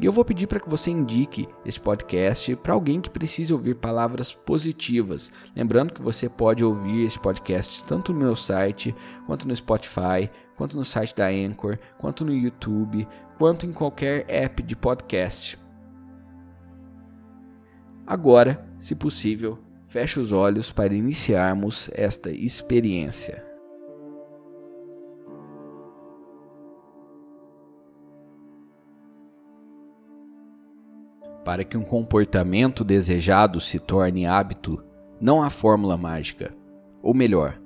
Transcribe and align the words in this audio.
E 0.00 0.04
eu 0.04 0.10
vou 0.10 0.24
pedir 0.24 0.48
para 0.48 0.58
que 0.58 0.68
você 0.68 0.90
indique 0.90 1.48
este 1.64 1.80
podcast 1.80 2.56
para 2.56 2.72
alguém 2.72 3.00
que 3.00 3.08
precise 3.08 3.52
ouvir 3.52 3.76
palavras 3.76 4.34
positivas. 4.34 5.30
Lembrando 5.54 5.94
que 5.94 6.02
você 6.02 6.28
pode 6.28 6.64
ouvir 6.64 7.04
este 7.04 7.20
podcast 7.20 7.84
tanto 7.84 8.12
no 8.12 8.18
meu 8.18 8.34
site, 8.34 8.92
quanto 9.24 9.46
no 9.46 9.54
Spotify, 9.54 10.28
quanto 10.56 10.76
no 10.76 10.84
site 10.84 11.14
da 11.14 11.28
Anchor, 11.28 11.78
quanto 11.96 12.24
no 12.24 12.34
YouTube, 12.34 13.06
quanto 13.38 13.64
em 13.64 13.72
qualquer 13.72 14.24
app 14.28 14.60
de 14.64 14.74
podcast. 14.74 15.56
Agora, 18.04 18.68
se 18.80 18.96
possível, 18.96 19.60
Feche 19.88 20.20
os 20.20 20.32
olhos 20.32 20.70
para 20.70 20.94
iniciarmos 20.94 21.88
esta 21.94 22.30
experiência. 22.30 23.42
Para 31.42 31.64
que 31.64 31.78
um 31.78 31.82
comportamento 31.82 32.84
desejado 32.84 33.62
se 33.62 33.78
torne 33.78 34.26
hábito, 34.26 34.84
não 35.18 35.42
há 35.42 35.48
fórmula 35.48 35.96
mágica. 35.96 36.54
Ou 37.00 37.14
melhor, 37.14 37.58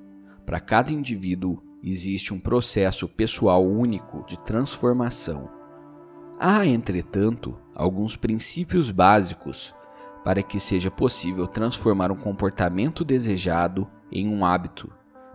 para 0.47 0.61
cada 0.61 0.93
indivíduo 0.93 1.61
existe 1.83 2.33
um 2.33 2.39
processo 2.39 3.09
pessoal 3.09 3.67
único 3.67 4.25
de 4.27 4.39
transformação. 4.45 5.51
Há, 6.39 6.65
entretanto, 6.65 7.59
alguns 7.75 8.15
princípios 8.15 8.93
básicos 8.93 9.75
para 10.25 10.43
que 10.43 10.61
seja 10.61 10.91
possível 10.91 11.47
transformar 11.47 12.11
um 12.13 12.17
comportamento 12.17 13.05
desejado 13.05 13.89
em 14.11 14.29
um 14.29 14.45
hábito. 14.45 14.93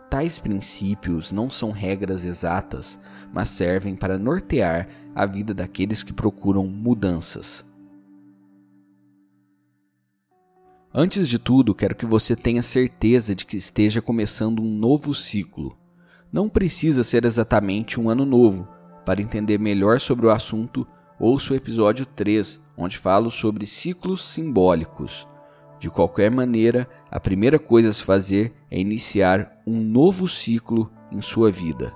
Tais 0.09 0.39
princípios 0.39 1.31
não 1.31 1.49
são 1.49 1.71
regras 1.71 2.23
exatas, 2.23 2.99
mas 3.33 3.49
servem 3.49 3.95
para 3.95 4.17
nortear 4.17 4.87
a 5.13 5.25
vida 5.25 5.53
daqueles 5.53 6.01
que 6.01 6.13
procuram 6.13 6.65
mudanças. 6.65 7.65
Antes 10.93 11.27
de 11.27 11.37
tudo, 11.37 11.75
quero 11.75 11.93
que 11.93 12.05
você 12.05 12.35
tenha 12.35 12.61
certeza 12.61 13.35
de 13.35 13.45
que 13.45 13.57
esteja 13.57 14.01
começando 14.01 14.61
um 14.61 14.77
novo 14.77 15.13
ciclo. 15.13 15.77
Não 16.31 16.47
precisa 16.47 17.03
ser 17.03 17.25
exatamente 17.25 17.99
um 17.99 18.09
ano 18.09 18.25
novo. 18.25 18.67
Para 19.05 19.21
entender 19.21 19.59
melhor 19.59 19.99
sobre 19.99 20.25
o 20.25 20.31
assunto, 20.31 20.87
ouça 21.19 21.53
o 21.53 21.55
episódio 21.55 22.05
3, 22.05 22.61
onde 22.77 22.97
falo 22.97 23.31
sobre 23.31 23.65
ciclos 23.65 24.23
simbólicos. 24.23 25.27
De 25.79 25.89
qualquer 25.89 26.29
maneira, 26.31 26.87
a 27.09 27.19
primeira 27.19 27.59
coisa 27.59 27.89
a 27.89 27.93
se 27.93 28.03
fazer 28.03 28.53
é 28.69 28.79
iniciar 28.79 29.61
um 29.65 29.79
novo 29.81 30.27
ciclo 30.27 30.91
em 31.11 31.21
sua 31.21 31.51
vida. 31.51 31.93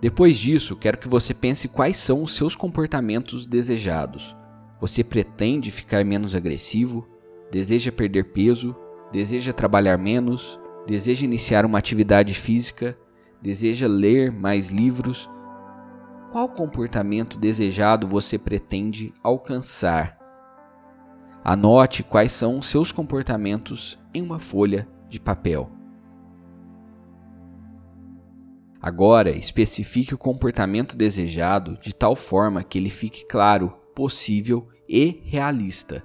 Depois 0.00 0.38
disso, 0.38 0.76
quero 0.76 0.98
que 0.98 1.08
você 1.08 1.32
pense 1.32 1.68
quais 1.68 1.96
são 1.96 2.22
os 2.22 2.34
seus 2.34 2.54
comportamentos 2.54 3.46
desejados. 3.46 4.36
Você 4.80 5.02
pretende 5.02 5.70
ficar 5.70 6.04
menos 6.04 6.34
agressivo? 6.34 7.08
Deseja 7.50 7.90
perder 7.90 8.24
peso? 8.32 8.76
Deseja 9.10 9.52
trabalhar 9.52 9.96
menos? 9.96 10.60
Deseja 10.86 11.24
iniciar 11.24 11.64
uma 11.64 11.78
atividade 11.78 12.34
física? 12.34 12.96
Deseja 13.40 13.86
ler 13.86 14.30
mais 14.30 14.68
livros? 14.68 15.30
Qual 16.36 16.50
comportamento 16.50 17.38
desejado 17.38 18.06
você 18.06 18.38
pretende 18.38 19.10
alcançar? 19.22 20.18
Anote 21.42 22.02
quais 22.02 22.30
são 22.30 22.58
os 22.58 22.66
seus 22.66 22.92
comportamentos 22.92 23.98
em 24.12 24.20
uma 24.20 24.38
folha 24.38 24.86
de 25.08 25.18
papel. 25.18 25.70
Agora, 28.82 29.30
especifique 29.30 30.12
o 30.12 30.18
comportamento 30.18 30.94
desejado 30.94 31.78
de 31.80 31.94
tal 31.94 32.14
forma 32.14 32.62
que 32.62 32.76
ele 32.76 32.90
fique 32.90 33.24
claro, 33.24 33.70
possível 33.94 34.68
e 34.86 35.22
realista. 35.24 36.04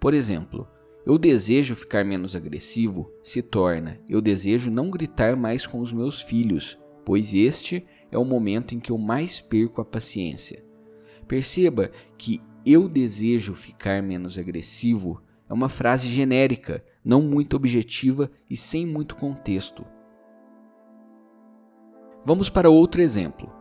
Por 0.00 0.12
exemplo, 0.12 0.66
eu 1.06 1.16
desejo 1.16 1.76
ficar 1.76 2.04
menos 2.04 2.34
agressivo 2.34 3.12
se 3.22 3.40
torna 3.40 4.00
eu 4.08 4.20
desejo 4.20 4.72
não 4.72 4.90
gritar 4.90 5.36
mais 5.36 5.68
com 5.68 5.78
os 5.78 5.92
meus 5.92 6.20
filhos, 6.20 6.76
pois 7.04 7.32
este 7.32 7.86
é 8.12 8.18
o 8.18 8.24
momento 8.24 8.74
em 8.74 8.78
que 8.78 8.92
eu 8.92 8.98
mais 8.98 9.40
perco 9.40 9.80
a 9.80 9.84
paciência. 9.84 10.62
Perceba 11.26 11.90
que 12.16 12.40
eu 12.64 12.88
desejo 12.88 13.54
ficar 13.54 14.02
menos 14.02 14.38
agressivo 14.38 15.20
é 15.48 15.52
uma 15.52 15.68
frase 15.68 16.08
genérica, 16.08 16.84
não 17.04 17.22
muito 17.22 17.56
objetiva 17.56 18.30
e 18.48 18.56
sem 18.56 18.86
muito 18.86 19.16
contexto. 19.16 19.84
Vamos 22.24 22.48
para 22.48 22.70
outro 22.70 23.02
exemplo. 23.02 23.52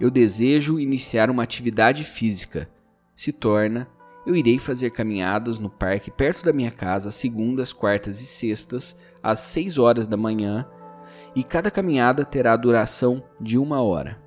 Eu 0.00 0.10
desejo 0.10 0.78
iniciar 0.78 1.28
uma 1.28 1.42
atividade 1.42 2.04
física. 2.04 2.70
Se 3.14 3.32
torna 3.32 3.86
eu 4.28 4.36
irei 4.36 4.58
fazer 4.58 4.90
caminhadas 4.90 5.58
no 5.58 5.70
parque 5.70 6.10
perto 6.10 6.44
da 6.44 6.52
minha 6.52 6.70
casa 6.70 7.10
segundas, 7.10 7.72
quartas 7.72 8.20
e 8.20 8.26
sextas 8.26 8.94
às 9.22 9.38
6 9.40 9.78
horas 9.78 10.06
da 10.06 10.18
manhã 10.18 10.68
e 11.38 11.44
cada 11.44 11.70
caminhada 11.70 12.24
terá 12.24 12.52
a 12.54 12.56
duração 12.56 13.22
de 13.40 13.56
uma 13.56 13.80
hora. 13.80 14.20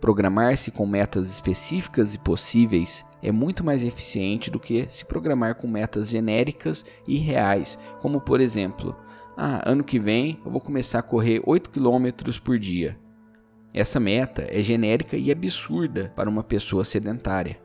Programar-se 0.00 0.72
com 0.72 0.84
metas 0.84 1.30
específicas 1.30 2.12
e 2.12 2.18
possíveis 2.18 3.04
é 3.22 3.30
muito 3.30 3.62
mais 3.62 3.84
eficiente 3.84 4.50
do 4.50 4.58
que 4.58 4.88
se 4.90 5.04
programar 5.04 5.54
com 5.54 5.68
metas 5.68 6.08
genéricas 6.08 6.84
e 7.06 7.18
reais, 7.18 7.78
como 8.00 8.20
por 8.20 8.40
exemplo, 8.40 8.96
ah, 9.36 9.62
ano 9.64 9.84
que 9.84 10.00
vem 10.00 10.40
eu 10.44 10.50
vou 10.50 10.60
começar 10.60 10.98
a 10.98 11.04
correr 11.04 11.40
8 11.46 11.70
km 11.70 12.36
por 12.42 12.58
dia. 12.58 12.98
Essa 13.72 14.00
meta 14.00 14.44
é 14.50 14.60
genérica 14.64 15.16
e 15.16 15.30
absurda 15.30 16.12
para 16.16 16.28
uma 16.28 16.42
pessoa 16.42 16.84
sedentária. 16.84 17.60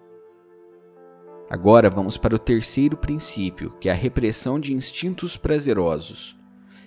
Agora 1.49 1.89
vamos 1.89 2.17
para 2.17 2.35
o 2.35 2.39
terceiro 2.39 2.95
princípio, 2.95 3.71
que 3.79 3.89
é 3.89 3.91
a 3.91 3.95
repressão 3.95 4.59
de 4.59 4.75
instintos 4.75 5.35
prazerosos. 5.35 6.39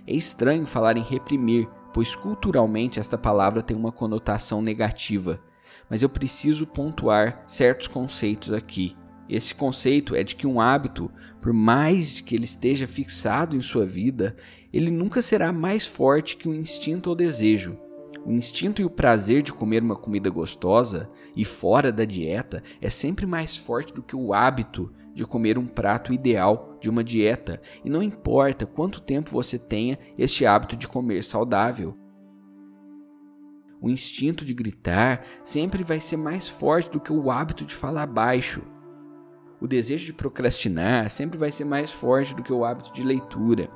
É 0.06 0.15
estranho 0.15 0.66
falar 0.66 0.97
em 0.97 1.03
reprimir, 1.03 1.69
pois 1.92 2.15
culturalmente 2.15 3.00
esta 3.00 3.16
palavra 3.16 3.62
tem 3.62 3.77
uma 3.77 3.92
conotação 3.92 4.60
negativa, 4.60 5.41
mas 5.89 6.03
eu 6.03 6.09
preciso 6.09 6.66
pontuar 6.66 7.42
certos 7.47 7.89
conceitos 7.89 8.53
aqui. 8.53 8.97
Esse 9.28 9.54
conceito 9.54 10.15
é 10.15 10.22
de 10.22 10.36
que 10.36 10.47
um 10.47 10.60
hábito, 10.60 11.10
por 11.41 11.53
mais 11.53 12.21
que 12.21 12.34
ele 12.34 12.45
esteja 12.45 12.86
fixado 12.86 13.56
em 13.56 13.62
sua 13.62 13.86
vida, 13.86 14.36
ele 14.72 14.91
nunca 14.91 15.22
será 15.22 15.53
mais 15.53 15.86
forte 15.86 16.36
que 16.36 16.48
um 16.48 16.54
instinto 16.54 17.09
ou 17.09 17.16
desejo. 17.16 17.78
O 18.26 18.32
instinto 18.32 18.80
e 18.80 18.84
o 18.84 18.91
prazer 18.91 19.42
de 19.42 19.53
comer 19.53 19.82
uma 19.82 19.97
comida 19.97 20.30
gostosa 20.30 21.10
e 21.36 21.44
fora 21.44 21.92
da 21.92 22.06
dieta 22.06 22.62
é 22.80 22.88
sempre 22.88 23.26
mais 23.26 23.56
forte 23.56 23.92
do 23.92 24.03
que 24.03 24.16
o 24.16 24.32
hábito 24.32 24.91
de 25.12 25.26
comer 25.26 25.59
um 25.59 25.66
prato 25.66 26.12
ideal 26.12 26.76
de 26.80 26.88
uma 26.88 27.04
dieta, 27.04 27.60
e 27.84 27.91
não 27.91 28.03
importa 28.03 28.66
quanto 28.66 29.00
tempo 29.00 29.30
você 29.30 29.59
tenha 29.59 29.98
este 30.18 30.44
hábito 30.47 30.74
de 30.74 30.88
comer 30.88 31.22
saudável. 31.22 31.97
O 33.80 33.91
instinto 33.91 34.44
de 34.44 34.54
gritar 34.54 35.22
sempre 35.44 35.84
vai 35.84 36.00
ser 36.00 36.16
mais 36.16 36.48
forte 36.48 36.91
do 36.91 37.00
que 37.00 37.12
o 37.12 37.30
hábito 37.30 37.66
de 37.66 37.74
falar 37.74 38.06
baixo. 38.06 38.62
O 39.60 39.68
desejo 39.68 40.06
de 40.06 40.12
procrastinar 40.15 41.10
sempre 41.10 41.38
vai 41.38 41.53
ser 41.53 41.65
mais 41.65 41.92
forte 41.92 42.34
do 42.34 42.42
que 42.42 42.53
o 42.53 42.65
hábito 42.65 42.92
de 42.94 43.03
leitura. 43.03 43.68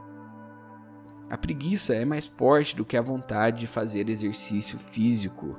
A 1.31 1.37
preguiça 1.37 1.95
é 1.95 2.05
mais 2.05 2.27
forte 2.27 2.75
do 2.75 2.85
que 2.85 2.97
a 2.97 3.03
vontade 3.03 3.61
de 3.61 3.67
fazer 3.67 4.09
exercício 4.09 4.79
físico. 4.79 5.59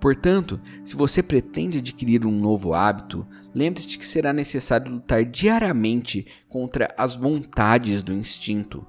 Portanto, 0.00 0.60
se 0.82 0.96
você 0.96 1.22
pretende 1.22 1.78
adquirir 1.78 2.26
um 2.26 2.32
novo 2.32 2.72
hábito, 2.72 3.26
lembre-se 3.54 3.98
que 3.98 4.06
será 4.06 4.32
necessário 4.32 4.90
lutar 4.90 5.24
diariamente 5.24 6.26
contra 6.48 6.92
as 6.96 7.14
vontades 7.14 8.02
do 8.02 8.12
instinto. 8.12 8.86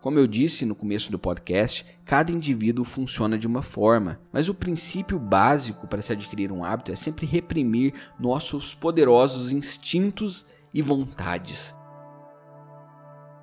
Como 0.00 0.18
eu 0.18 0.28
disse 0.28 0.64
no 0.64 0.76
começo 0.76 1.10
do 1.10 1.18
podcast, 1.18 1.84
cada 2.04 2.30
indivíduo 2.30 2.84
funciona 2.84 3.36
de 3.36 3.48
uma 3.48 3.62
forma, 3.62 4.20
mas 4.32 4.48
o 4.48 4.54
princípio 4.54 5.18
básico 5.18 5.88
para 5.88 6.00
se 6.00 6.12
adquirir 6.12 6.52
um 6.52 6.64
hábito 6.64 6.92
é 6.92 6.96
sempre 6.96 7.26
reprimir 7.26 7.94
nossos 8.20 8.74
poderosos 8.74 9.50
instintos 9.50 10.46
e 10.72 10.80
vontades. 10.80 11.74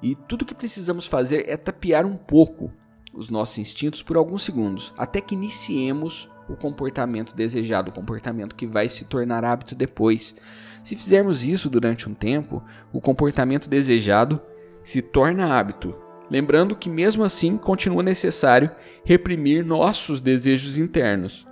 E 0.06 0.14
tudo 0.14 0.44
o 0.44 0.46
que 0.46 0.54
precisamos 0.54 1.08
fazer 1.08 1.50
é 1.50 1.58
tapear 1.58 2.06
um 2.06 2.16
pouco 2.16 2.72
os 3.12 3.32
nossos 3.32 3.58
instintos 3.58 4.04
por 4.04 4.16
alguns 4.16 4.44
segundos, 4.44 4.94
até 4.96 5.20
que 5.20 5.34
iniciemos 5.34 6.30
o 6.48 6.56
comportamento 6.56 7.36
desejado, 7.36 7.90
o 7.90 7.94
comportamento 7.94 8.56
que 8.56 8.68
vai 8.68 8.88
se 8.88 9.04
tornar 9.04 9.44
hábito 9.44 9.74
depois. 9.74 10.36
Se 10.84 10.96
fizermos 10.96 11.44
isso 11.44 11.72
durante 11.72 12.08
um 12.08 12.14
tempo, 12.14 12.64
o 12.94 13.02
comportamento 13.02 13.68
desejado 13.68 14.40
se 14.84 15.02
torna 15.02 15.58
hábito. 15.58 15.96
Lembrando 16.30 16.76
que, 16.76 16.88
mesmo 16.88 17.24
assim, 17.24 17.58
continua 17.58 18.04
necessário 18.04 18.70
reprimir 19.04 19.66
nossos 19.66 20.22
desejos 20.22 20.78
internos. 20.78 21.48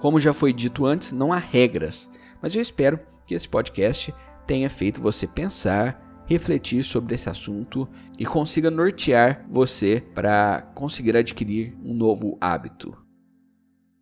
Como 0.00 0.18
já 0.18 0.32
foi 0.32 0.54
dito 0.54 0.86
antes, 0.86 1.12
não 1.12 1.34
há 1.34 1.38
regras, 1.38 2.08
mas 2.40 2.54
eu 2.54 2.62
espero 2.62 2.98
que 3.26 3.34
esse 3.34 3.46
podcast 3.46 4.14
tenha 4.46 4.70
feito 4.70 5.02
você 5.02 5.26
pensar 5.26 6.11
refletir 6.32 6.82
sobre 6.82 7.14
esse 7.14 7.28
assunto 7.28 7.88
e 8.18 8.24
consiga 8.24 8.70
nortear 8.70 9.44
você 9.50 10.02
para 10.14 10.62
conseguir 10.74 11.16
adquirir 11.16 11.76
um 11.84 11.92
novo 11.92 12.38
hábito. 12.40 13.01